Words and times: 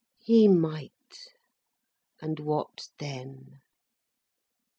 He 0.17 0.47
might! 0.47 1.27
And 2.23 2.39
what 2.39 2.89
then? 2.97 3.59